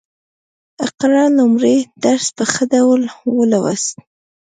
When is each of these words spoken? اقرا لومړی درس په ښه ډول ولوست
اقرا 0.85 1.25
لومړی 1.37 1.77
درس 2.05 2.25
په 2.37 2.43
ښه 2.51 2.63
ډول 2.73 3.01
ولوست 3.37 3.93